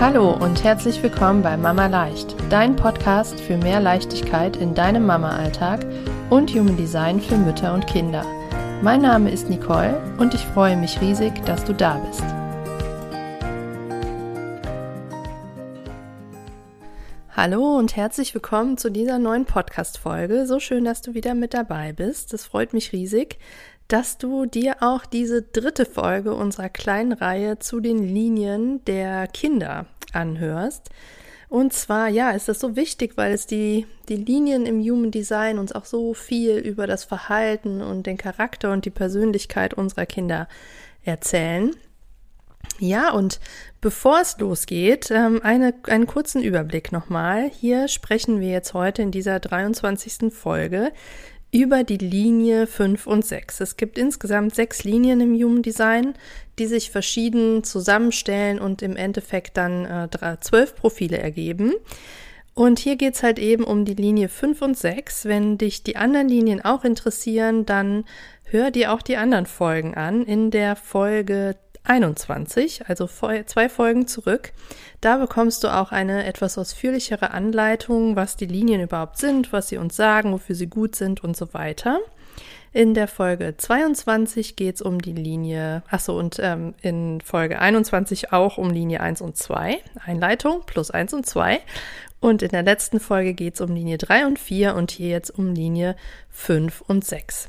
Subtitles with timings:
[0.00, 5.86] Hallo und herzlich willkommen bei Mama Leicht, dein Podcast für mehr Leichtigkeit in deinem Mama-Alltag
[6.30, 8.26] und Human Design für Mütter und Kinder.
[8.82, 12.24] Mein Name ist Nicole und ich freue mich riesig, dass du da bist.
[17.36, 20.46] Hallo und herzlich willkommen zu dieser neuen Podcast-Folge.
[20.46, 22.32] So schön, dass du wieder mit dabei bist.
[22.32, 23.38] Das freut mich riesig
[23.88, 29.86] dass du dir auch diese dritte Folge unserer kleinen Reihe zu den Linien der Kinder
[30.12, 30.90] anhörst.
[31.48, 35.58] Und zwar, ja, ist das so wichtig, weil es die, die Linien im Human Design
[35.58, 40.48] uns auch so viel über das Verhalten und den Charakter und die Persönlichkeit unserer Kinder
[41.04, 41.70] erzählen.
[42.80, 43.38] Ja, und
[43.80, 47.50] bevor es losgeht, ähm, eine, einen kurzen Überblick nochmal.
[47.50, 50.32] Hier sprechen wir jetzt heute in dieser 23.
[50.32, 50.92] Folge
[51.54, 53.60] über die Linie 5 und 6.
[53.60, 56.14] Es gibt insgesamt sechs Linien im Human Design,
[56.58, 60.08] die sich verschieden zusammenstellen und im Endeffekt dann äh,
[60.40, 61.74] zwölf Profile ergeben.
[62.54, 65.26] Und hier geht's halt eben um die Linie 5 und 6.
[65.26, 68.04] Wenn dich die anderen Linien auch interessieren, dann
[68.46, 70.24] hör dir auch die anderen Folgen an.
[70.24, 74.52] In der Folge 21, also zwei Folgen zurück.
[75.00, 79.76] Da bekommst du auch eine etwas ausführlichere Anleitung, was die Linien überhaupt sind, was sie
[79.76, 82.00] uns sagen, wofür sie gut sind und so weiter.
[82.72, 88.32] In der Folge 22 geht es um die Linie, achso, und ähm, in Folge 21
[88.32, 91.60] auch um Linie 1 und 2, Einleitung plus 1 und 2.
[92.18, 95.30] Und in der letzten Folge geht es um Linie 3 und 4 und hier jetzt
[95.30, 95.94] um Linie
[96.30, 97.48] 5 und 6.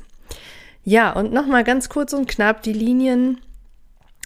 [0.84, 3.40] Ja, und nochmal ganz kurz und knapp, die Linien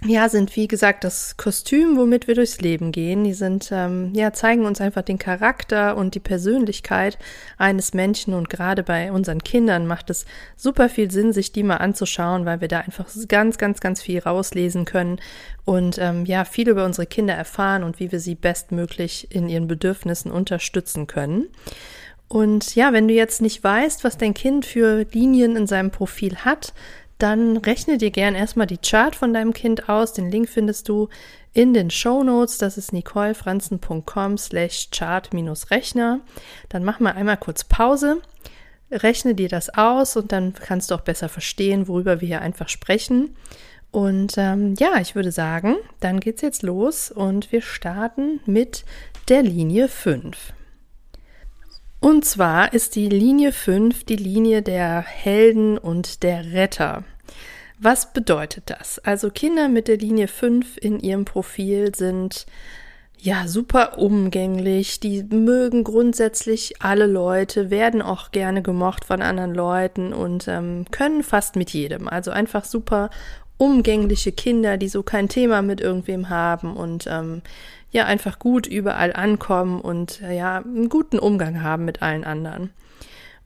[0.06, 3.25] ja, sind wie gesagt das Kostüm, womit wir durchs Leben gehen.
[3.25, 7.19] Die sind, ähm, ja, zeigen uns einfach den Charakter und die Persönlichkeit
[7.59, 10.25] eines Menschen und gerade bei unseren Kindern macht es
[10.56, 14.21] super viel Sinn, sich die mal anzuschauen, weil wir da einfach ganz, ganz, ganz viel
[14.21, 15.21] rauslesen können
[15.67, 19.69] und ähm, ja, viel über unsere Kinder erfahren und wie wir sie bestmöglich in ihren
[19.69, 21.48] Bedürfnissen unterstützen können.
[22.33, 26.37] Und ja, wenn du jetzt nicht weißt, was dein Kind für Linien in seinem Profil
[26.37, 26.72] hat,
[27.22, 30.12] dann rechne dir gern erstmal die Chart von deinem Kind aus.
[30.12, 31.08] Den Link findest du
[31.53, 32.58] in den Show Notes.
[32.58, 36.20] Das ist nicolefranzen.com slash chart-rechner.
[36.69, 38.20] Dann mach mal einmal kurz Pause.
[38.91, 42.69] Rechne dir das aus und dann kannst du auch besser verstehen, worüber wir hier einfach
[42.69, 43.36] sprechen.
[43.92, 48.84] Und ähm, ja, ich würde sagen, dann geht's jetzt los und wir starten mit
[49.28, 50.53] der Linie 5.
[52.00, 57.04] Und zwar ist die Linie 5 die Linie der Helden und der Retter.
[57.78, 58.98] Was bedeutet das?
[58.98, 62.46] Also Kinder mit der Linie 5 in ihrem Profil sind
[63.22, 70.12] ja super umgänglich, die mögen grundsätzlich alle Leute, werden auch gerne gemocht von anderen Leuten
[70.12, 72.08] und ähm, können fast mit jedem.
[72.08, 73.10] Also einfach super
[73.58, 77.42] umgängliche Kinder, die so kein Thema mit irgendwem haben und ähm,
[77.91, 82.70] ja einfach gut überall ankommen und äh, ja einen guten Umgang haben mit allen anderen.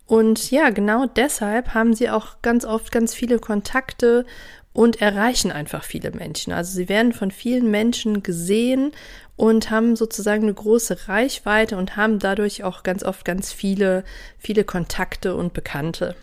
[0.06, 4.26] Und ja, genau deshalb haben sie auch ganz oft ganz viele Kontakte
[4.75, 6.53] und erreichen einfach viele Menschen.
[6.53, 8.93] Also sie werden von vielen Menschen gesehen
[9.37, 14.04] und haben sozusagen eine große Reichweite und haben dadurch auch ganz oft ganz viele,
[14.38, 16.16] viele Kontakte und Bekannte.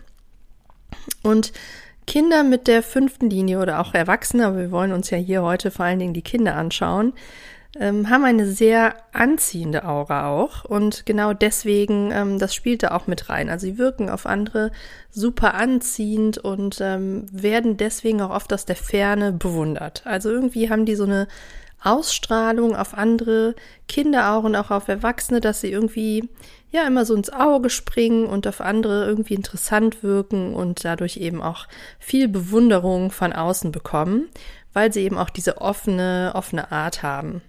[1.22, 1.52] Und
[2.06, 5.70] Kinder mit der fünften Linie oder auch Erwachsene, aber wir wollen uns ja hier heute
[5.70, 7.14] vor allen Dingen die Kinder anschauen,
[7.78, 13.06] ähm, haben eine sehr anziehende Aura auch und genau deswegen, ähm, das spielt da auch
[13.06, 13.48] mit rein.
[13.48, 14.72] Also sie wirken auf andere
[15.10, 20.02] super anziehend und ähm, werden deswegen auch oft aus der Ferne bewundert.
[20.04, 21.28] Also irgendwie haben die so eine
[21.82, 23.54] Ausstrahlung auf andere
[23.88, 26.28] Kinder auch und auch auf Erwachsene, dass sie irgendwie
[26.70, 31.42] ja immer so ins Auge springen und auf andere irgendwie interessant wirken und dadurch eben
[31.42, 31.66] auch
[31.98, 34.28] viel Bewunderung von außen bekommen,
[34.72, 37.42] weil sie eben auch diese offene, offene Art haben.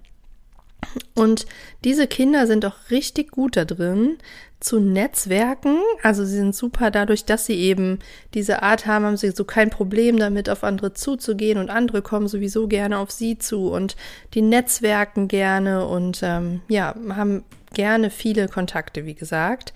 [1.15, 1.45] Und
[1.83, 4.17] diese Kinder sind auch richtig gut da drin,
[4.63, 5.77] zu Netzwerken.
[6.01, 7.99] Also sie sind super dadurch, dass sie eben
[8.33, 12.27] diese Art haben, haben sie so kein Problem damit, auf andere zuzugehen und andere kommen
[12.27, 13.95] sowieso gerne auf sie zu und
[14.33, 17.43] die Netzwerken gerne und ähm, ja, haben
[17.73, 19.73] gerne viele Kontakte, wie gesagt.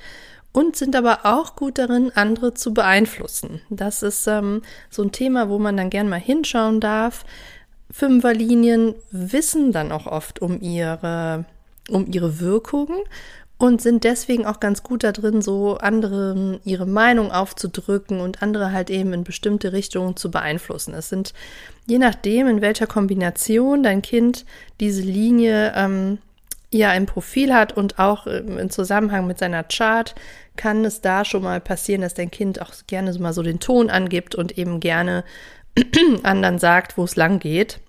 [0.53, 3.61] Und sind aber auch gut darin, andere zu beeinflussen.
[3.69, 7.25] Das ist ähm, so ein Thema, wo man dann gern mal hinschauen darf.
[7.91, 11.45] Fünferlinien wissen dann auch oft um ihre,
[11.89, 12.89] um ihre Wirkung
[13.57, 18.71] und sind deswegen auch ganz gut da drin, so anderen ihre Meinung aufzudrücken und andere
[18.71, 20.93] halt eben in bestimmte Richtungen zu beeinflussen.
[20.93, 21.33] Es sind
[21.87, 24.45] je nachdem, in welcher Kombination dein Kind
[24.79, 26.19] diese Linie ähm,
[26.71, 30.13] ja im Profil hat und auch im Zusammenhang mit seiner Chart,
[30.55, 33.59] kann es da schon mal passieren, dass dein Kind auch gerne so mal so den
[33.59, 35.23] Ton angibt und eben gerne
[36.23, 37.79] anderen sagt, wo es lang geht.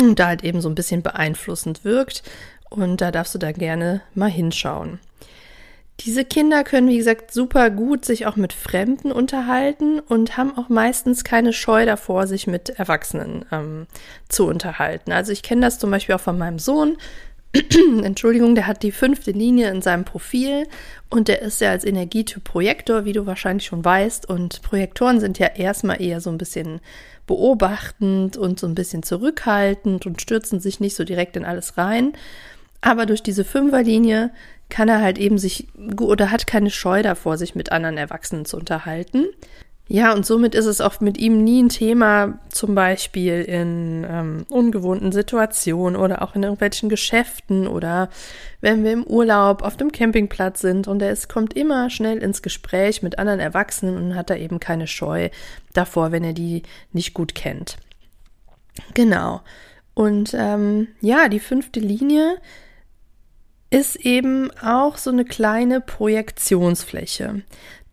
[0.00, 2.22] und da halt eben so ein bisschen beeinflussend wirkt.
[2.70, 4.98] Und da darfst du da gerne mal hinschauen.
[6.00, 10.68] Diese Kinder können, wie gesagt, super gut sich auch mit Fremden unterhalten und haben auch
[10.68, 13.86] meistens keine Scheu davor, sich mit Erwachsenen ähm,
[14.28, 15.12] zu unterhalten.
[15.12, 16.96] Also ich kenne das zum Beispiel auch von meinem Sohn.
[18.02, 20.66] Entschuldigung, der hat die fünfte Linie in seinem Profil
[21.08, 24.28] und der ist ja als Energietyp Projektor, wie du wahrscheinlich schon weißt.
[24.28, 26.80] Und Projektoren sind ja erstmal eher so ein bisschen
[27.26, 32.12] beobachtend und so ein bisschen zurückhaltend und stürzen sich nicht so direkt in alles rein.
[32.80, 34.30] Aber durch diese Fünferlinie
[34.68, 35.68] kann er halt eben sich
[36.00, 39.26] oder hat keine Scheu davor, sich mit anderen Erwachsenen zu unterhalten.
[39.86, 44.46] Ja, und somit ist es auch mit ihm nie ein Thema, zum Beispiel in ähm,
[44.48, 48.08] ungewohnten Situationen oder auch in irgendwelchen Geschäften oder
[48.62, 52.40] wenn wir im Urlaub auf dem Campingplatz sind und er ist, kommt immer schnell ins
[52.40, 55.28] Gespräch mit anderen Erwachsenen und hat da eben keine Scheu
[55.74, 57.76] davor, wenn er die nicht gut kennt.
[58.94, 59.42] Genau.
[59.92, 62.38] Und ähm, ja, die fünfte Linie
[63.70, 67.42] ist eben auch so eine kleine Projektionsfläche.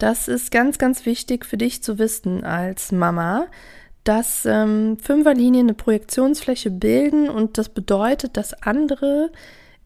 [0.02, 3.46] Das ist ganz, ganz wichtig für dich zu wissen als Mama,
[4.04, 9.30] dass ähm, Fünferlinien eine Projektionsfläche bilden und das bedeutet, dass andere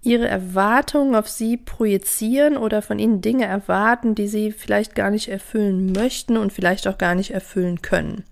[0.01, 5.27] ihre Erwartungen auf sie projizieren oder von ihnen Dinge erwarten, die sie vielleicht gar nicht
[5.27, 8.23] erfüllen möchten und vielleicht auch gar nicht erfüllen können.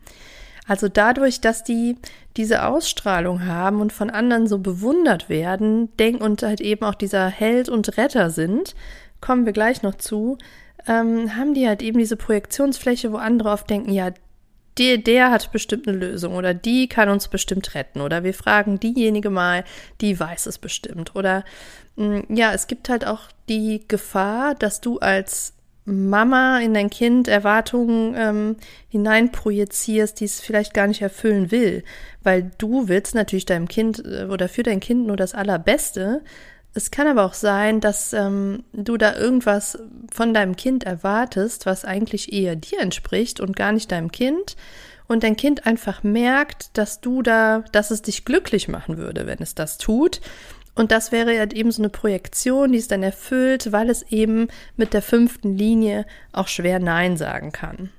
[0.66, 1.98] Also dadurch, dass die
[2.38, 7.28] diese Ausstrahlung haben und von anderen so bewundert werden, denk und halt eben auch dieser
[7.28, 8.74] Held und Retter sind,
[9.20, 10.38] kommen wir gleich noch zu,
[10.88, 14.12] ähm, haben die halt eben diese Projektionsfläche, wo andere oft denken, ja,
[14.78, 18.80] der, der hat bestimmt eine Lösung oder die kann uns bestimmt retten oder wir fragen
[18.80, 19.64] diejenige mal,
[20.02, 21.44] die weiß es bestimmt oder
[21.96, 25.54] mh, mm, ja, es gibt halt auch die Gefahr, dass du als
[25.86, 28.56] Mama in dein Kind Erwartungen ähm,
[28.88, 31.84] hineinprojizierst, die es vielleicht gar nicht erfüllen will,
[32.24, 36.22] weil du willst natürlich deinem Kind äh, oder für dein Kind nur das Allerbeste.
[36.76, 39.78] Es kann aber auch sein, dass ähm, du da irgendwas
[40.12, 44.56] von deinem Kind erwartest, was eigentlich eher dir entspricht und gar nicht deinem Kind.
[45.08, 49.40] Und dein Kind einfach merkt, dass du da, dass es dich glücklich machen würde, wenn
[49.40, 50.22] es das tut.
[50.76, 54.48] Und das wäre halt eben so eine Projektion, die es dann erfüllt, weil es eben
[54.76, 57.90] mit der fünften Linie auch schwer Nein sagen kann.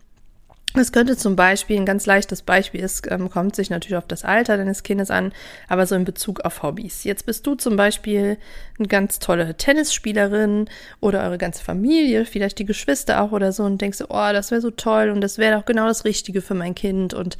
[0.76, 4.24] Es könnte zum Beispiel, ein ganz leichtes Beispiel ist, ähm, kommt sich natürlich auf das
[4.24, 5.32] Alter deines Kindes an,
[5.68, 7.04] aber so in Bezug auf Hobbys.
[7.04, 8.38] Jetzt bist du zum Beispiel
[8.76, 10.68] eine ganz tolle Tennisspielerin
[11.00, 14.60] oder eure ganze Familie, vielleicht die Geschwister auch oder so und denkst, oh, das wäre
[14.60, 17.38] so toll und das wäre doch genau das Richtige für mein Kind und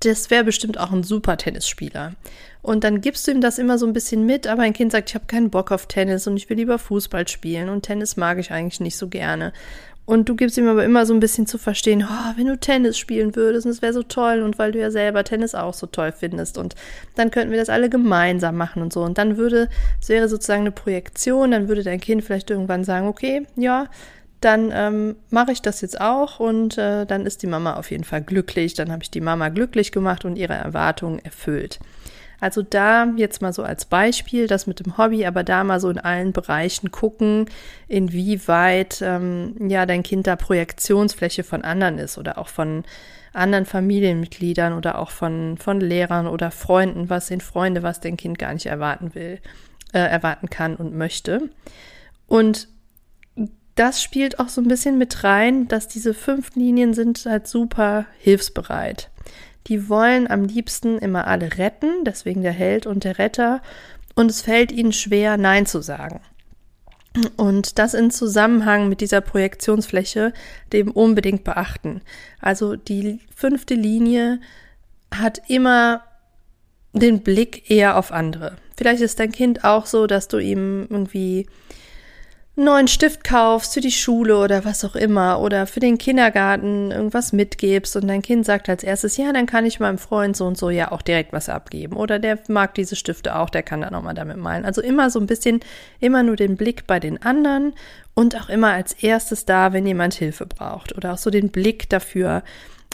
[0.00, 2.14] das wäre bestimmt auch ein super Tennisspieler.
[2.60, 5.10] Und dann gibst du ihm das immer so ein bisschen mit, aber ein Kind sagt,
[5.10, 8.38] ich habe keinen Bock auf Tennis und ich will lieber Fußball spielen und Tennis mag
[8.38, 9.52] ich eigentlich nicht so gerne.
[10.04, 12.98] Und du gibst ihm aber immer so ein bisschen zu verstehen, oh, wenn du Tennis
[12.98, 16.12] spielen würdest, das wäre so toll und weil du ja selber Tennis auch so toll
[16.12, 16.74] findest und
[17.14, 19.02] dann könnten wir das alle gemeinsam machen und so.
[19.02, 19.68] Und dann würde,
[20.00, 23.88] es wäre sozusagen eine Projektion, dann würde dein Kind vielleicht irgendwann sagen, okay, ja,
[24.40, 28.04] dann ähm, mache ich das jetzt auch und äh, dann ist die Mama auf jeden
[28.04, 28.74] Fall glücklich.
[28.74, 31.78] Dann habe ich die Mama glücklich gemacht und ihre Erwartungen erfüllt.
[32.42, 35.88] Also da jetzt mal so als Beispiel das mit dem Hobby, aber da mal so
[35.88, 37.46] in allen Bereichen gucken,
[37.86, 42.82] inwieweit ähm, ja dein Kind da Projektionsfläche von anderen ist oder auch von
[43.32, 48.40] anderen Familienmitgliedern oder auch von, von Lehrern oder Freunden, was sind Freunde, was dein Kind
[48.40, 49.38] gar nicht erwarten will,
[49.92, 51.48] äh, erwarten kann und möchte.
[52.26, 52.66] Und
[53.76, 58.06] das spielt auch so ein bisschen mit rein, dass diese fünf Linien sind halt super
[58.18, 59.10] hilfsbereit.
[59.68, 63.62] Die wollen am liebsten immer alle retten, deswegen der Held und der Retter,
[64.14, 66.20] und es fällt ihnen schwer, Nein zu sagen.
[67.36, 70.32] Und das in Zusammenhang mit dieser Projektionsfläche
[70.72, 72.00] dem unbedingt beachten.
[72.40, 74.40] Also die fünfte Linie
[75.14, 76.02] hat immer
[76.94, 78.56] den Blick eher auf andere.
[78.76, 81.46] Vielleicht ist dein Kind auch so, dass du ihm irgendwie
[82.54, 86.90] einen neuen Stift kaufst für die Schule oder was auch immer oder für den Kindergarten
[86.90, 90.44] irgendwas mitgibst und dein Kind sagt als erstes, ja, dann kann ich meinem Freund so
[90.44, 93.80] und so ja auch direkt was abgeben oder der mag diese Stifte auch, der kann
[93.80, 94.66] dann auch mal damit malen.
[94.66, 95.60] Also immer so ein bisschen,
[95.98, 97.72] immer nur den Blick bei den anderen
[98.12, 101.88] und auch immer als erstes da, wenn jemand Hilfe braucht oder auch so den Blick
[101.88, 102.42] dafür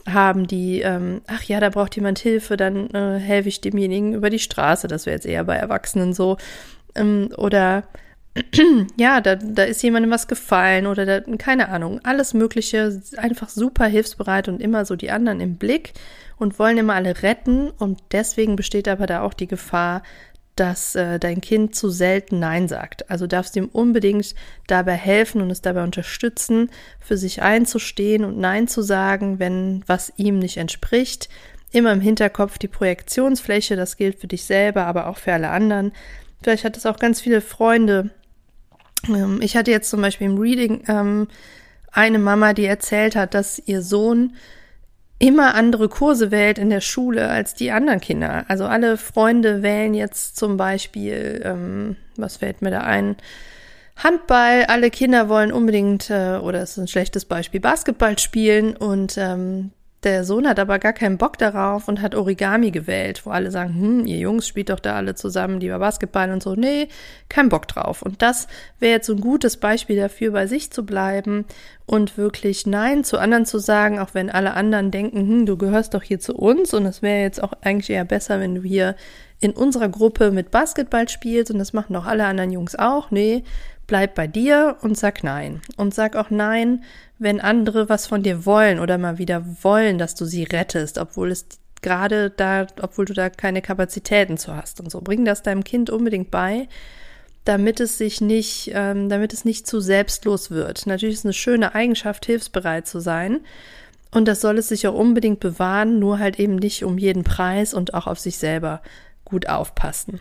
[0.07, 4.31] haben, die, ähm, ach ja, da braucht jemand Hilfe, dann äh, helfe ich demjenigen über
[4.31, 4.87] die Straße.
[4.87, 6.38] Das wäre jetzt eher bei Erwachsenen so.
[6.95, 7.83] Ähm, oder
[8.97, 13.87] ja, da, da ist jemandem was gefallen oder da, keine Ahnung, alles Mögliche, einfach super
[13.87, 15.92] hilfsbereit und immer so die anderen im Blick
[16.37, 20.02] und wollen immer alle retten und deswegen besteht aber da auch die Gefahr,
[20.59, 23.11] dass äh, dein Kind zu selten Nein sagt.
[23.11, 24.35] Also darfst du ihm unbedingt
[24.66, 30.12] dabei helfen und es dabei unterstützen, für sich einzustehen und Nein zu sagen, wenn was
[30.16, 31.28] ihm nicht entspricht.
[31.71, 35.92] immer im Hinterkopf die Projektionsfläche, das gilt für dich selber, aber auch für alle anderen.
[36.42, 38.11] Vielleicht hat es auch ganz viele Freunde.
[39.07, 41.28] Ähm, ich hatte jetzt zum Beispiel im Reading ähm,
[41.93, 44.35] eine Mama, die erzählt hat, dass ihr Sohn
[45.19, 48.45] immer andere Kurse wählt in der Schule als die anderen Kinder.
[48.49, 53.17] Also alle Freunde wählen jetzt zum Beispiel, ähm, was fällt mir da ein?
[53.97, 59.73] Handball, alle Kinder wollen unbedingt, äh, oder ist ein schlechtes Beispiel, Basketball spielen und ähm,
[60.05, 63.75] der Sohn hat aber gar keinen Bock darauf und hat Origami gewählt, wo alle sagen,
[63.75, 66.55] hm, ihr Jungs spielt doch da alle zusammen lieber Basketball und so.
[66.55, 66.88] Nee,
[67.28, 68.02] kein Bock drauf.
[68.02, 68.47] Und das
[68.78, 71.47] wäre jetzt so ein gutes Beispiel dafür, bei sich zu bleiben
[71.85, 75.95] und wirklich Nein zu anderen zu sagen, auch wenn alle anderen denken, hm, du gehörst
[75.95, 78.95] doch hier zu uns und es wäre jetzt auch eigentlich eher besser, wenn du hier
[79.40, 83.11] in unserer Gruppe mit Basketball spielst und das machen doch alle anderen Jungs auch.
[83.11, 83.43] Nee,
[83.88, 85.61] bleib bei dir und sag Nein.
[85.76, 86.85] Und sag auch Nein,
[87.18, 91.33] wenn andere was von dir wollen oder mal wieder wollen, dass du sie rettest, obwohl
[91.33, 91.47] es
[91.83, 95.00] gerade da, obwohl du da keine Kapazitäten zu hast und so.
[95.00, 96.68] Bring das deinem Kind unbedingt bei,
[97.45, 100.87] damit es sich nicht, ähm, damit es nicht zu selbstlos wird.
[100.87, 103.40] Natürlich ist es eine schöne Eigenschaft, hilfsbereit zu sein.
[104.11, 107.75] Und das soll es sich auch unbedingt bewahren, nur halt eben nicht um jeden Preis
[107.75, 108.83] und auch auf sich selber
[109.25, 110.21] gut aufpassen.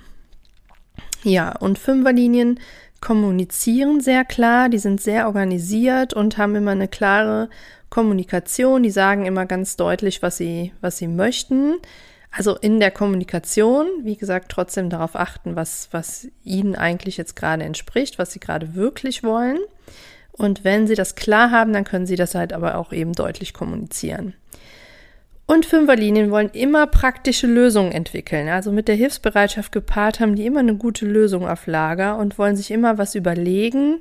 [1.24, 2.59] Ja, und Fünferlinien
[3.01, 7.50] kommunizieren sehr klar, die sind sehr organisiert und haben immer eine klare
[7.89, 11.75] Kommunikation, die sagen immer ganz deutlich, was sie, was sie möchten.
[12.32, 17.63] Also in der Kommunikation, wie gesagt, trotzdem darauf achten, was, was ihnen eigentlich jetzt gerade
[17.63, 19.60] entspricht, was sie gerade wirklich wollen.
[20.34, 23.54] Und wenn sie das klar haben, dann können sie das halt aber auch eben deutlich
[23.54, 24.34] kommunizieren.
[25.50, 28.50] Und Fünferlinien wollen immer praktische Lösungen entwickeln.
[28.50, 32.58] Also mit der Hilfsbereitschaft gepaart haben die immer eine gute Lösung auf Lager und wollen
[32.58, 34.00] sich immer was überlegen,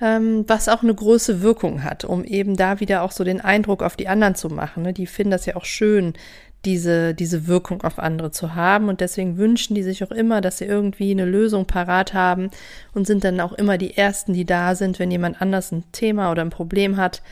[0.00, 3.82] ähm, was auch eine große Wirkung hat, um eben da wieder auch so den Eindruck
[3.82, 4.84] auf die anderen zu machen.
[4.84, 4.92] Ne?
[4.92, 6.14] Die finden das ja auch schön,
[6.64, 8.88] diese, diese Wirkung auf andere zu haben.
[8.88, 12.50] Und deswegen wünschen die sich auch immer, dass sie irgendwie eine Lösung parat haben
[12.94, 16.30] und sind dann auch immer die Ersten, die da sind, wenn jemand anders ein Thema
[16.30, 17.22] oder ein Problem hat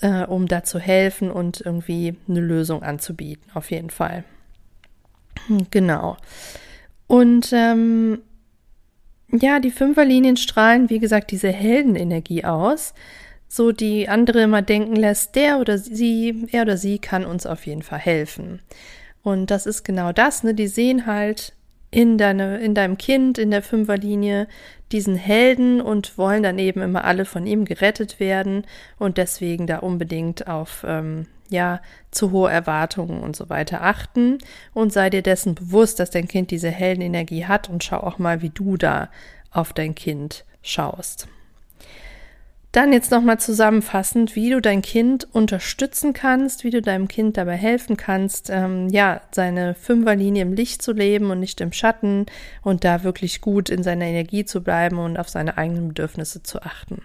[0.00, 4.24] äh, um da zu helfen und irgendwie eine Lösung anzubieten, auf jeden Fall.
[5.46, 6.16] Hm, genau.
[7.06, 8.20] Und ähm,
[9.30, 12.94] ja, die Fünferlinien strahlen, wie gesagt, diese Heldenenergie aus,
[13.46, 17.66] so die andere immer denken lässt, der oder sie, er oder sie kann uns auf
[17.66, 18.60] jeden Fall helfen.
[19.22, 20.54] Und das ist genau das, ne?
[20.54, 21.54] Die sehen halt
[21.90, 24.46] in, deine, in deinem Kind, in der Fünferlinie,
[24.92, 28.64] diesen Helden und wollen dann eben immer alle von ihm gerettet werden
[28.98, 31.80] und deswegen da unbedingt auf ähm, ja
[32.10, 34.38] zu hohe Erwartungen und so weiter achten
[34.74, 38.42] und sei dir dessen bewusst, dass dein Kind diese Heldenenergie hat und schau auch mal,
[38.42, 39.08] wie du da
[39.50, 41.28] auf dein Kind schaust.
[42.78, 47.56] Dann jetzt nochmal zusammenfassend, wie du dein Kind unterstützen kannst, wie du deinem Kind dabei
[47.56, 52.26] helfen kannst, ähm, ja, seine Fünferlinie im Licht zu leben und nicht im Schatten
[52.62, 56.62] und da wirklich gut in seiner Energie zu bleiben und auf seine eigenen Bedürfnisse zu
[56.62, 57.02] achten.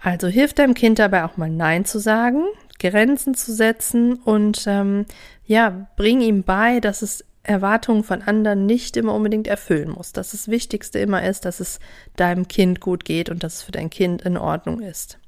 [0.00, 2.44] Also hilf deinem Kind dabei auch mal Nein zu sagen,
[2.78, 5.06] Grenzen zu setzen und ähm,
[5.44, 10.12] ja, bring ihm bei, dass es Erwartungen von anderen nicht immer unbedingt erfüllen muss.
[10.12, 11.80] Dass das Wichtigste immer ist, dass es
[12.16, 15.18] deinem Kind gut geht und dass es für dein Kind in Ordnung ist.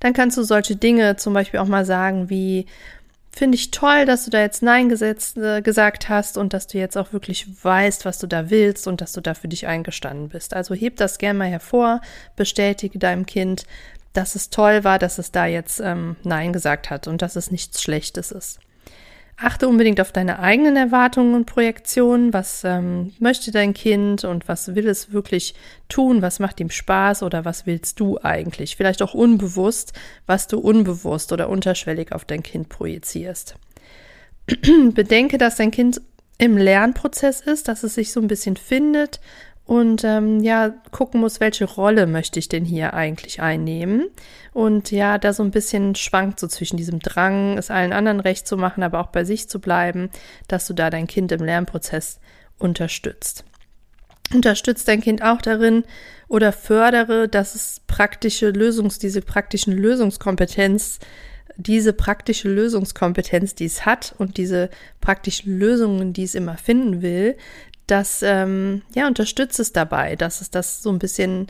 [0.00, 2.66] Dann kannst du solche Dinge zum Beispiel auch mal sagen wie,
[3.30, 6.78] finde ich toll, dass du da jetzt Nein gesetzt, äh, gesagt hast und dass du
[6.78, 10.28] jetzt auch wirklich weißt, was du da willst und dass du da für dich eingestanden
[10.28, 10.54] bist.
[10.54, 12.00] Also heb das gerne mal hervor,
[12.36, 13.64] bestätige deinem Kind,
[14.12, 17.50] dass es toll war, dass es da jetzt ähm, Nein gesagt hat und dass es
[17.50, 18.58] nichts Schlechtes ist.
[19.42, 22.32] Achte unbedingt auf deine eigenen Erwartungen und Projektionen.
[22.32, 25.54] Was ähm, möchte dein Kind und was will es wirklich
[25.88, 26.22] tun?
[26.22, 28.76] Was macht ihm Spaß oder was willst du eigentlich?
[28.76, 29.94] Vielleicht auch unbewusst,
[30.26, 33.56] was du unbewusst oder unterschwellig auf dein Kind projizierst.
[34.94, 36.00] Bedenke, dass dein Kind
[36.38, 39.20] im Lernprozess ist, dass es sich so ein bisschen findet
[39.64, 44.08] und ähm, ja, gucken muss, welche Rolle möchte ich denn hier eigentlich einnehmen.
[44.52, 48.46] Und ja, da so ein bisschen schwankt so zwischen diesem Drang, es allen anderen recht
[48.46, 50.10] zu machen, aber auch bei sich zu bleiben,
[50.48, 52.18] dass du da dein Kind im Lernprozess
[52.58, 53.44] unterstützt.
[54.34, 55.84] Unterstützt dein Kind auch darin
[56.26, 60.98] oder fördere, dass es praktische Lösungs, diese praktischen Lösungskompetenz
[61.56, 67.36] diese praktische Lösungskompetenz, die es hat und diese praktischen Lösungen, die es immer finden will,
[67.86, 71.48] das ähm, ja unterstützt es dabei, dass es das so ein bisschen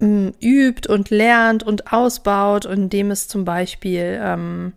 [0.00, 4.72] ähm, übt und lernt und ausbaut, indem es zum Beispiel ähm,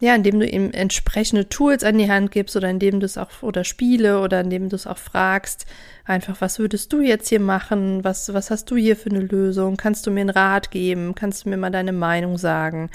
[0.00, 3.42] ja, indem du ihm entsprechende Tools an die Hand gibst oder indem du es auch
[3.42, 5.66] oder Spiele oder indem du es auch fragst,
[6.06, 8.02] einfach, was würdest du jetzt hier machen?
[8.02, 9.76] Was, was hast du hier für eine Lösung?
[9.76, 11.14] Kannst du mir einen Rat geben?
[11.14, 12.90] Kannst du mir mal deine Meinung sagen?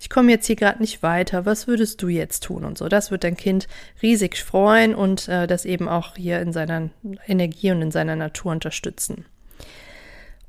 [0.00, 2.88] Ich komme jetzt hier gerade nicht weiter, was würdest du jetzt tun und so.
[2.88, 3.68] Das wird dein Kind
[4.02, 6.88] riesig freuen und äh, das eben auch hier in seiner
[7.28, 9.26] Energie und in seiner Natur unterstützen.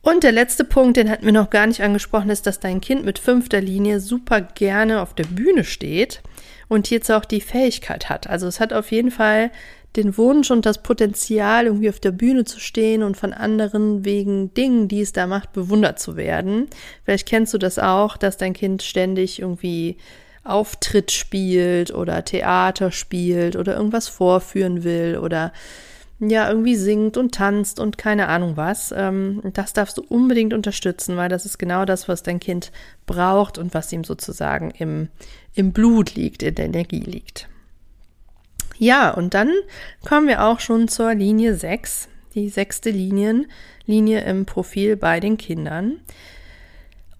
[0.01, 3.05] Und der letzte Punkt, den hatten wir noch gar nicht angesprochen, ist, dass dein Kind
[3.05, 6.21] mit fünfter Linie super gerne auf der Bühne steht
[6.69, 8.27] und jetzt auch die Fähigkeit hat.
[8.27, 9.51] Also es hat auf jeden Fall
[9.95, 14.53] den Wunsch und das Potenzial, irgendwie auf der Bühne zu stehen und von anderen wegen
[14.53, 16.67] Dingen, die es da macht, bewundert zu werden.
[17.03, 19.97] Vielleicht kennst du das auch, dass dein Kind ständig irgendwie
[20.43, 25.51] Auftritt spielt oder Theater spielt oder irgendwas vorführen will oder
[26.19, 28.93] ja, irgendwie singt und tanzt und keine Ahnung was.
[28.95, 32.71] Ähm, das darfst du unbedingt unterstützen, weil das ist genau das, was dein Kind
[33.07, 35.09] braucht und was ihm sozusagen im,
[35.55, 37.49] im Blut liegt, in der Energie liegt.
[38.81, 39.51] Ja, und dann
[40.03, 43.45] kommen wir auch schon zur Linie 6, die sechste Linien,
[43.85, 45.99] Linie im Profil bei den Kindern.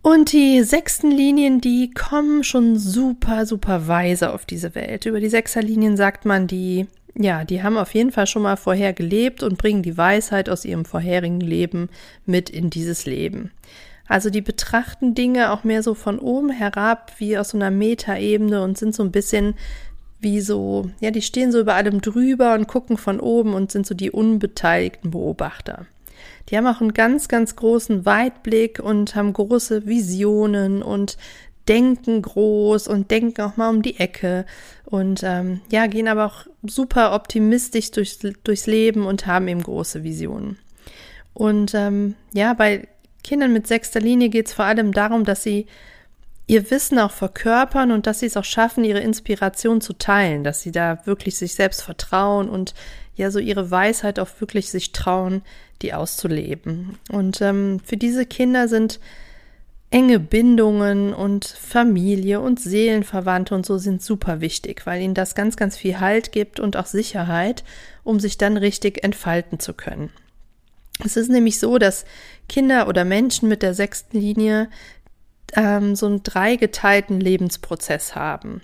[0.01, 5.06] Und die sechsten Linien, die kommen schon super, super weise auf diese Welt.
[5.06, 8.94] Über die Sechserlinien sagt man, die ja, die haben auf jeden Fall schon mal vorher
[8.94, 11.89] gelebt und bringen die Weisheit aus ihrem vorherigen Leben
[12.25, 13.51] mit in dieses Leben.
[14.08, 18.63] Also die betrachten Dinge auch mehr so von oben herab, wie aus so einer Metaebene
[18.63, 19.53] und sind so ein bisschen
[20.22, 23.86] wie so, ja, die stehen so über allem drüber und gucken von oben und sind
[23.86, 25.86] so die unbeteiligten Beobachter.
[26.50, 31.18] Die haben auch einen ganz, ganz großen Weitblick und haben große Visionen und
[31.68, 34.46] denken groß und denken auch mal um die Ecke
[34.86, 40.04] und ähm, ja, gehen aber auch super optimistisch durchs, durchs Leben und haben eben große
[40.04, 40.58] Visionen.
[41.34, 42.88] Und ähm, ja, bei
[43.24, 45.68] Kindern mit sechster Linie geht es vor allem darum, dass sie
[46.51, 50.60] ihr Wissen auch verkörpern und dass sie es auch schaffen, ihre Inspiration zu teilen, dass
[50.60, 52.74] sie da wirklich sich selbst vertrauen und
[53.15, 55.43] ja so ihre Weisheit auch wirklich sich trauen,
[55.81, 56.98] die auszuleben.
[57.10, 59.00] Und ähm, für diese Kinder sind
[59.91, 65.55] enge Bindungen und Familie und Seelenverwandte und so sind super wichtig, weil ihnen das ganz,
[65.55, 67.63] ganz viel Halt gibt und auch Sicherheit,
[68.03, 70.10] um sich dann richtig entfalten zu können.
[71.03, 72.03] Es ist nämlich so, dass
[72.50, 74.69] Kinder oder Menschen mit der sechsten Linie
[75.56, 78.62] ähm, so einen dreigeteilten Lebensprozess haben.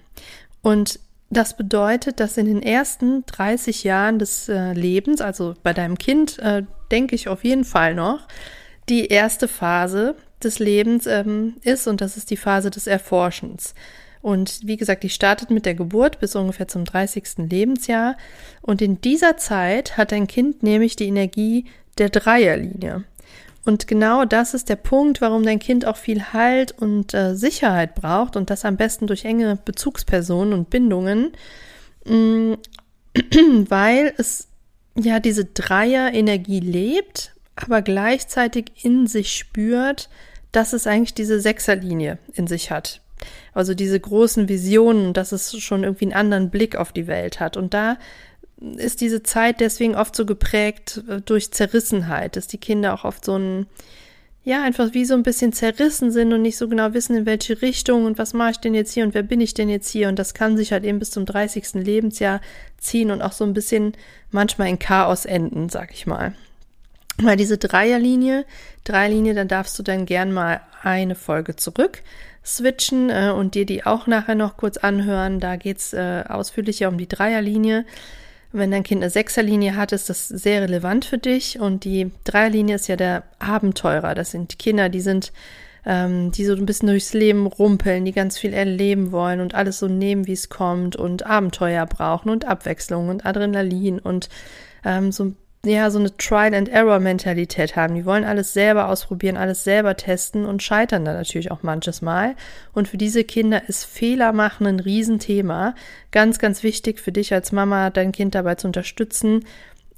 [0.62, 5.98] Und das bedeutet, dass in den ersten 30 Jahren des äh, Lebens, also bei deinem
[5.98, 8.28] Kind, äh, denke ich auf jeden Fall noch,
[8.88, 13.74] die erste Phase des Lebens ähm, ist und das ist die Phase des Erforschens.
[14.22, 17.50] Und wie gesagt, die startet mit der Geburt bis ungefähr zum 30.
[17.50, 18.18] Lebensjahr.
[18.62, 21.66] Und in dieser Zeit hat dein Kind nämlich die Energie
[21.98, 23.04] der Dreierlinie.
[23.68, 27.96] Und genau das ist der Punkt, warum dein Kind auch viel Halt und äh, Sicherheit
[27.96, 31.34] braucht und das am besten durch enge Bezugspersonen und Bindungen,
[32.06, 32.54] mm,
[33.70, 34.48] weil es
[34.96, 40.10] ja diese Dreier-Energie lebt, aber gleichzeitig in sich spürt,
[40.54, 43.02] dass es eigentlich diese Sechserlinie in sich hat.
[43.54, 47.58] Also diese großen Visionen, dass es schon irgendwie einen anderen Blick auf die Welt hat.
[47.58, 47.98] Und da
[48.60, 53.24] ist diese Zeit deswegen oft so geprägt äh, durch Zerrissenheit, dass die Kinder auch oft
[53.24, 53.68] so ein,
[54.44, 57.62] ja, einfach wie so ein bisschen zerrissen sind und nicht so genau wissen, in welche
[57.62, 60.08] Richtung und was mache ich denn jetzt hier und wer bin ich denn jetzt hier.
[60.08, 61.74] Und das kann sich halt eben bis zum 30.
[61.76, 62.42] Lebensjahr
[62.78, 63.94] ziehen und auch so ein bisschen
[64.32, 66.34] manchmal in Chaos enden, sag ich mal.
[67.20, 68.46] Weil diese Dreierlinie,
[68.84, 72.04] Dreierlinie, da darfst du dann gern mal eine Folge zurück
[72.48, 75.40] switchen äh, und dir die auch nachher noch kurz anhören.
[75.40, 77.86] Da geht's äh, ausführlicher um die Dreierlinie.
[78.52, 81.60] Wenn dein Kind eine Sechserlinie hat, ist das sehr relevant für dich.
[81.60, 84.16] Und die Dreierlinie ist ja der Abenteurer.
[84.16, 85.34] Das sind Kinder, die sind,
[85.86, 89.80] ähm, die so ein bisschen durchs Leben rumpeln, die ganz viel erleben wollen und alles
[89.80, 94.30] so nehmen, wie es kommt und Abenteuer brauchen und Abwechslung und Adrenalin und
[94.86, 97.96] ähm, so ein ja, so eine Trial-and-Error-Mentalität haben.
[97.96, 102.36] Die wollen alles selber ausprobieren, alles selber testen und scheitern dann natürlich auch manches Mal.
[102.74, 105.76] Und für diese Kinder ist Fehler machen ein Riesenthema.
[106.12, 109.44] Ganz, ganz wichtig für dich als Mama, dein Kind dabei zu unterstützen,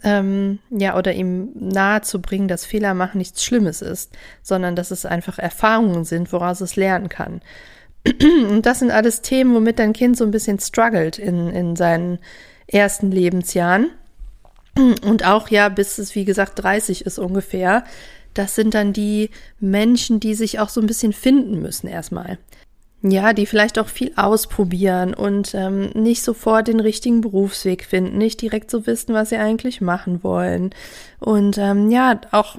[0.04, 4.92] ähm, ja, oder ihm nahe zu bringen, dass Fehler machen nichts Schlimmes ist, sondern dass
[4.92, 7.42] es einfach Erfahrungen sind, woraus es lernen kann.
[8.50, 12.20] Und das sind alles Themen, womit dein Kind so ein bisschen struggelt in, in seinen
[12.68, 13.92] ersten Lebensjahren.
[15.06, 17.84] Und auch ja, bis es wie gesagt 30 ist ungefähr.
[18.34, 22.38] Das sind dann die Menschen, die sich auch so ein bisschen finden müssen erstmal.
[23.02, 28.42] Ja, die vielleicht auch viel ausprobieren und ähm, nicht sofort den richtigen Berufsweg finden, nicht
[28.42, 30.72] direkt so wissen, was sie eigentlich machen wollen.
[31.20, 32.58] Und ähm, ja, auch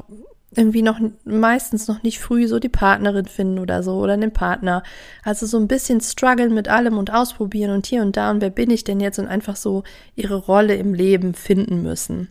[0.56, 4.82] irgendwie noch meistens noch nicht früh so die Partnerin finden oder so oder den Partner.
[5.22, 8.50] Also so ein bisschen strugglen mit allem und ausprobieren und hier und da und wer
[8.50, 9.84] bin ich denn jetzt und einfach so
[10.16, 12.28] ihre Rolle im Leben finden müssen.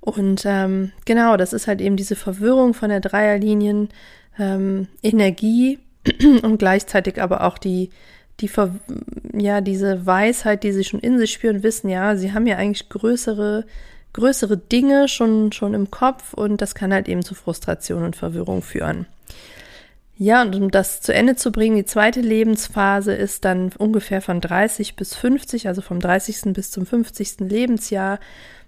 [0.00, 3.90] Und ähm, genau, das ist halt eben diese Verwirrung von der Dreierlinien
[4.38, 5.78] ähm, Energie,
[6.42, 7.90] und gleichzeitig aber auch die,
[8.40, 8.50] die,
[9.34, 12.88] ja, diese Weisheit, die sie schon in sich spüren, wissen, ja, sie haben ja eigentlich
[12.88, 13.64] größere,
[14.12, 18.62] größere Dinge schon, schon im Kopf und das kann halt eben zu Frustration und Verwirrung
[18.62, 19.06] führen.
[20.18, 24.40] Ja, und um das zu Ende zu bringen, die zweite Lebensphase ist dann ungefähr von
[24.40, 26.52] 30 bis 50, also vom 30.
[26.52, 27.40] bis zum 50.
[27.40, 28.20] Lebensjahr.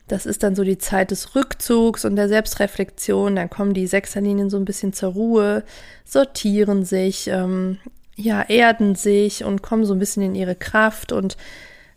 [0.09, 3.37] Das ist dann so die Zeit des Rückzugs und der Selbstreflexion.
[3.37, 5.63] Dann kommen die Sechserlinien so ein bisschen zur Ruhe,
[6.05, 7.79] sortieren sich, ähm,
[8.17, 11.37] ja, erden sich und kommen so ein bisschen in ihre Kraft und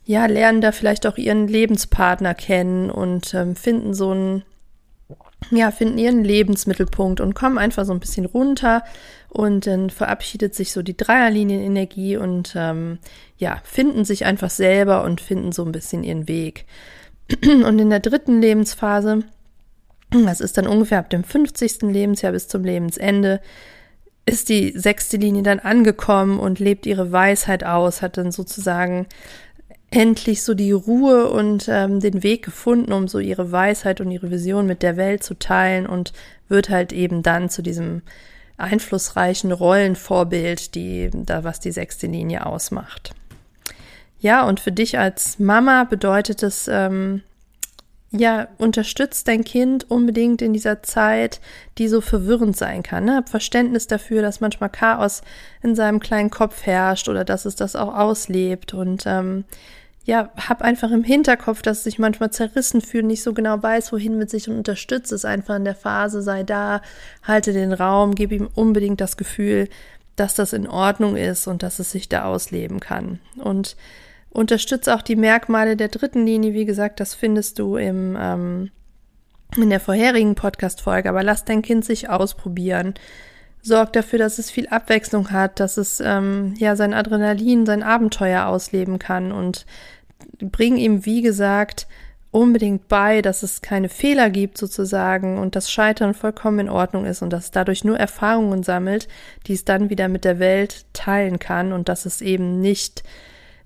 [0.08, 4.44] ja, lernen da vielleicht auch ihren Lebenspartner kennen und ähm, finden so einen,
[5.52, 8.84] ja, finden ihren Lebensmittelpunkt und kommen einfach so ein bisschen runter
[9.28, 13.00] und dann verabschiedet sich so die Dreierlinienenergie und ähm,
[13.38, 16.66] ja, finden sich einfach selber und finden so ein bisschen ihren Weg.
[17.44, 19.26] Und in der dritten Lebensphase,
[20.12, 21.82] das ist dann ungefähr ab dem 50.
[21.82, 23.42] Lebensjahr bis zum Lebensende,
[24.26, 29.08] ist die sechste Linie dann angekommen und lebt ihre Weisheit aus, hat dann sozusagen
[29.90, 34.32] endlich so die Ruhe und ähm, den Weg gefunden, um so ihre Weisheit und ihre
[34.32, 36.14] Vision mit der Welt zu teilen und
[36.50, 38.02] wird halt eben dann zu diesem
[38.58, 43.14] einflussreichen Rollenvorbild, die da was die sechste Linie ausmacht.
[44.20, 47.22] Ja, und für dich als Mama bedeutet es, ähm,
[48.12, 51.40] ja, unterstützt dein Kind unbedingt in dieser Zeit,
[51.78, 53.06] die so verwirrend sein kann.
[53.06, 53.16] Ne?
[53.18, 55.22] Hab Verständnis dafür, dass manchmal Chaos
[55.62, 59.44] in seinem kleinen Kopf herrscht oder dass es das auch auslebt und ähm,
[60.08, 64.18] ja, hab einfach im Hinterkopf, dass sich manchmal zerrissen fühlt, nicht so genau weiß, wohin
[64.18, 66.82] mit sich und unterstütze es einfach in der Phase, sei da,
[67.24, 69.68] halte den Raum, gib ihm unbedingt das Gefühl,
[70.16, 73.20] dass das in Ordnung ist und dass es sich da ausleben kann.
[73.36, 73.76] Und
[74.30, 78.72] unterstütze auch die Merkmale der dritten Linie, wie gesagt, das findest du im, ähm,
[79.58, 82.94] in der vorherigen Podcast-Folge, aber lass dein Kind sich ausprobieren.
[83.68, 88.48] Sorg dafür, dass es viel Abwechslung hat, dass es ähm, ja sein Adrenalin, sein Abenteuer
[88.48, 89.66] ausleben kann und
[90.40, 91.88] bringen ihm, wie gesagt,
[92.32, 97.22] unbedingt bei, dass es keine Fehler gibt sozusagen und das Scheitern vollkommen in Ordnung ist
[97.22, 99.08] und dass es dadurch nur Erfahrungen sammelt,
[99.48, 103.04] die es dann wieder mit der Welt teilen kann und dass es eben nicht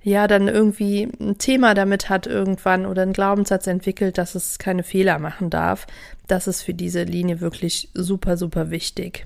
[0.03, 4.83] ja dann irgendwie ein Thema damit hat irgendwann oder einen Glaubenssatz entwickelt, dass es keine
[4.83, 5.85] Fehler machen darf.
[6.27, 9.25] Das ist für diese Linie wirklich super, super wichtig.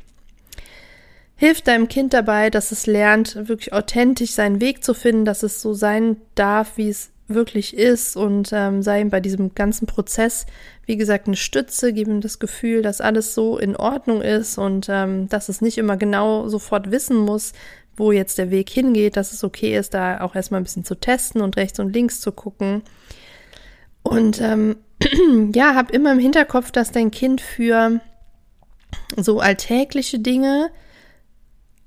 [1.38, 5.62] Hilf deinem Kind dabei, dass es lernt, wirklich authentisch seinen Weg zu finden, dass es
[5.62, 10.46] so sein darf, wie es wirklich ist und ähm, sei ihm bei diesem ganzen Prozess,
[10.86, 14.88] wie gesagt, eine Stütze, gib ihm das Gefühl, dass alles so in Ordnung ist und
[14.90, 17.54] ähm, dass es nicht immer genau sofort wissen muss,
[17.98, 20.96] wo jetzt der Weg hingeht, dass es okay ist, da auch erstmal ein bisschen zu
[20.96, 22.84] testen und rechts und links zu gucken.
[24.04, 24.76] Und ähm,
[25.56, 28.00] ja, hab immer im Hinterkopf, dass dein Kind für
[29.18, 30.70] so alltägliche Dinge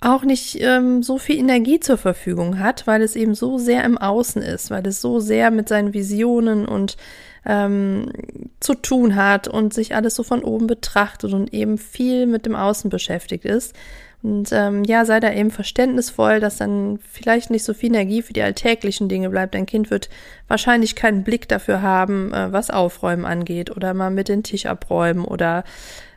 [0.00, 3.98] auch nicht ähm, so viel Energie zur Verfügung hat, weil es eben so sehr im
[3.98, 6.96] Außen ist, weil es so sehr mit seinen Visionen und
[7.44, 8.12] ähm,
[8.60, 12.54] zu tun hat und sich alles so von oben betrachtet und eben viel mit dem
[12.54, 13.74] Außen beschäftigt ist.
[14.22, 18.32] Und ähm, ja, sei da eben verständnisvoll, dass dann vielleicht nicht so viel Energie für
[18.32, 19.54] die alltäglichen Dinge bleibt.
[19.54, 20.10] Dein Kind wird
[20.48, 25.24] wahrscheinlich keinen Blick dafür haben, äh, was Aufräumen angeht oder mal mit den Tisch abräumen
[25.24, 25.62] oder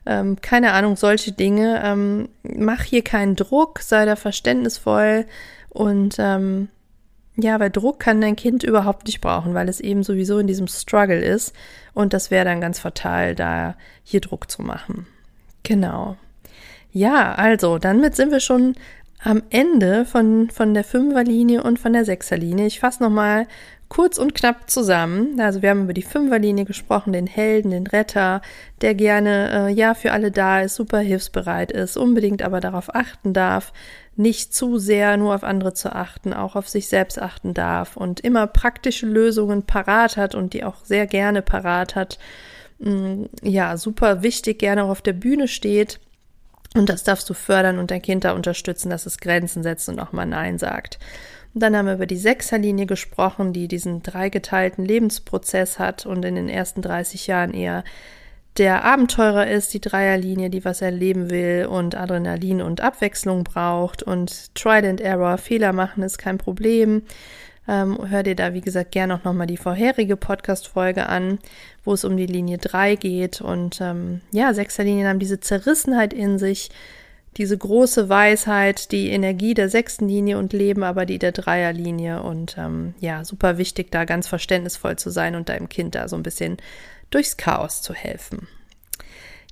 [0.05, 1.81] ähm, keine Ahnung, solche Dinge.
[1.83, 5.25] Ähm, mach hier keinen Druck, sei da verständnisvoll
[5.69, 6.69] und ähm,
[7.37, 10.67] ja, weil Druck kann dein Kind überhaupt nicht brauchen, weil es eben sowieso in diesem
[10.67, 11.55] Struggle ist
[11.93, 15.07] und das wäre dann ganz fatal, da hier Druck zu machen.
[15.63, 16.17] Genau.
[16.91, 18.75] Ja, also, damit sind wir schon
[19.23, 22.65] am Ende von, von der Fünferlinie und von der Sechserlinie.
[22.65, 23.47] Ich fasse nochmal
[23.91, 25.37] kurz und knapp zusammen.
[25.41, 28.41] Also wir haben über die Fünferlinie gesprochen, den Helden, den Retter,
[28.79, 33.33] der gerne äh, ja für alle da ist, super hilfsbereit ist, unbedingt aber darauf achten
[33.33, 33.73] darf,
[34.15, 38.21] nicht zu sehr nur auf andere zu achten, auch auf sich selbst achten darf und
[38.21, 42.17] immer praktische Lösungen parat hat und die auch sehr gerne parat hat.
[42.79, 45.99] Mm, ja, super wichtig, gerne auch auf der Bühne steht.
[46.75, 49.99] Und das darfst du fördern und dein Kind da unterstützen, dass es Grenzen setzt und
[49.99, 50.97] auch mal Nein sagt.
[51.53, 56.35] Und dann haben wir über die Sechserlinie gesprochen, die diesen dreigeteilten Lebensprozess hat und in
[56.35, 57.83] den ersten 30 Jahren eher
[58.57, 64.53] der Abenteurer ist, die Dreierlinie, die was erleben will und Adrenalin und Abwechslung braucht und
[64.55, 67.03] Trial and Error, Fehler machen ist kein Problem.
[67.67, 71.39] Ähm, hör dir da, wie gesagt, gerne auch nochmal die vorherige Podcast-Folge an,
[71.85, 73.39] wo es um die Linie 3 geht.
[73.39, 76.71] Und ähm, ja, Sechserlinien haben diese Zerrissenheit in sich,
[77.37, 82.21] diese große Weisheit, die Energie der sechsten Linie und leben aber die der Dreierlinie.
[82.23, 86.15] Und ähm, ja, super wichtig, da ganz verständnisvoll zu sein und deinem Kind da so
[86.15, 86.57] ein bisschen
[87.09, 88.47] durchs Chaos zu helfen.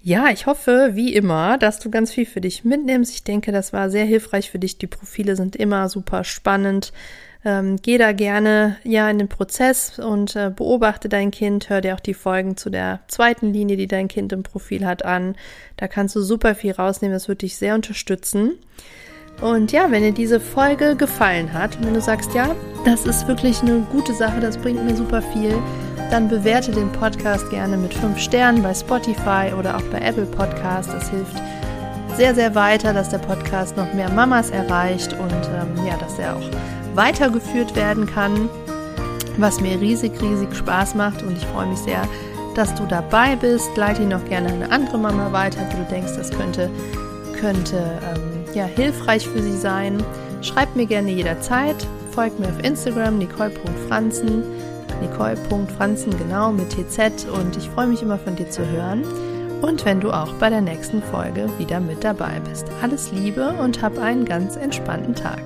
[0.01, 3.13] Ja, ich hoffe, wie immer, dass du ganz viel für dich mitnimmst.
[3.13, 4.77] Ich denke, das war sehr hilfreich für dich.
[4.77, 6.93] Die Profile sind immer super spannend.
[7.45, 11.69] Ähm, geh da gerne ja in den Prozess und äh, beobachte dein Kind.
[11.69, 15.05] Hör dir auch die Folgen zu der zweiten Linie, die dein Kind im Profil hat,
[15.05, 15.35] an.
[15.77, 17.15] Da kannst du super viel rausnehmen.
[17.15, 18.59] Das wird dich sehr unterstützen.
[19.41, 23.61] Und ja, wenn dir diese Folge gefallen hat, wenn du sagst, ja, das ist wirklich
[23.61, 25.57] eine gute Sache, das bringt mir super viel,
[26.11, 30.89] dann bewerte den Podcast gerne mit 5 Sternen bei Spotify oder auch bei Apple Podcast.
[30.91, 31.41] Das hilft
[32.17, 36.35] sehr, sehr weiter, dass der Podcast noch mehr Mamas erreicht und ähm, ja, dass er
[36.35, 36.49] auch
[36.99, 38.49] weitergeführt werden kann,
[39.37, 42.01] was mir riesig, riesig Spaß macht und ich freue mich sehr,
[42.55, 43.69] dass du dabei bist.
[43.77, 46.69] Leite ihn noch gerne eine andere Mama weiter, wo du denkst, das könnte,
[47.39, 50.03] könnte ähm, ja, hilfreich für sie sein.
[50.41, 51.87] Schreib mir gerne jederzeit.
[52.11, 54.43] Folgt mir auf Instagram, nicole.franzen.
[55.01, 57.27] Nicole.franzen, genau, mit TZ.
[57.29, 59.05] Und ich freue mich immer von dir zu hören.
[59.61, 62.65] Und wenn du auch bei der nächsten Folge wieder mit dabei bist.
[62.81, 65.41] Alles Liebe und hab einen ganz entspannten Tag.